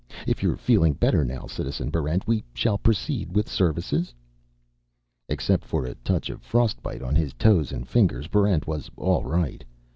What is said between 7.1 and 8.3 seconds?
his toes and fingers,